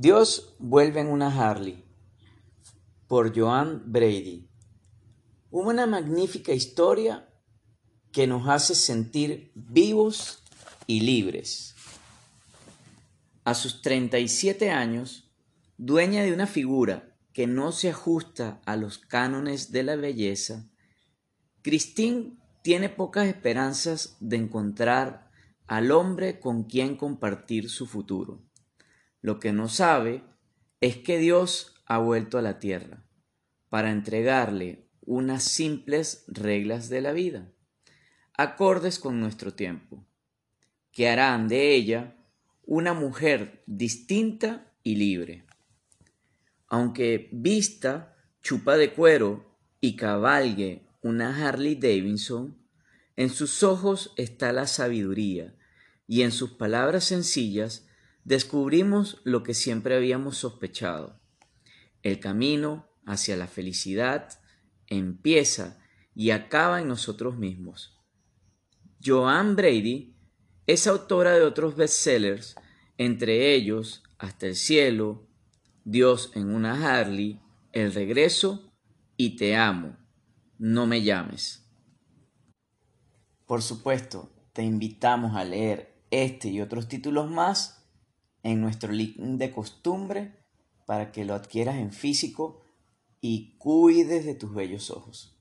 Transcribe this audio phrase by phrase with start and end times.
[0.00, 1.84] Dios vuelve en una Harley
[3.08, 4.48] por Joan Brady.
[5.50, 7.28] Una magnífica historia
[8.12, 10.44] que nos hace sentir vivos
[10.86, 11.74] y libres.
[13.42, 15.32] A sus 37 años,
[15.78, 20.70] dueña de una figura que no se ajusta a los cánones de la belleza,
[21.62, 25.28] Christine tiene pocas esperanzas de encontrar
[25.66, 28.47] al hombre con quien compartir su futuro.
[29.20, 30.22] Lo que no sabe
[30.80, 33.04] es que Dios ha vuelto a la tierra
[33.68, 37.50] para entregarle unas simples reglas de la vida,
[38.34, 40.06] acordes con nuestro tiempo,
[40.92, 42.16] que harán de ella
[42.64, 45.46] una mujer distinta y libre.
[46.68, 52.58] Aunque vista, chupa de cuero y cabalgue una Harley Davidson,
[53.16, 55.54] en sus ojos está la sabiduría
[56.06, 57.87] y en sus palabras sencillas
[58.28, 61.18] descubrimos lo que siempre habíamos sospechado.
[62.02, 64.38] El camino hacia la felicidad
[64.86, 65.80] empieza
[66.14, 67.98] y acaba en nosotros mismos.
[69.02, 70.14] Joan Brady
[70.66, 72.54] es autora de otros bestsellers,
[72.98, 75.26] entre ellos Hasta el cielo,
[75.84, 77.40] Dios en una Harley,
[77.72, 78.74] El regreso
[79.16, 79.96] y Te amo,
[80.58, 81.66] no me llames.
[83.46, 87.78] Por supuesto, te invitamos a leer este y otros títulos más
[88.42, 90.32] en nuestro link de costumbre
[90.86, 92.62] para que lo adquieras en físico
[93.20, 95.37] y cuides de tus bellos ojos.